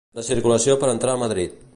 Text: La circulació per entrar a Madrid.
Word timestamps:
La 0.19 0.23
circulació 0.29 0.77
per 0.85 0.89
entrar 0.95 1.15
a 1.15 1.21
Madrid. 1.25 1.61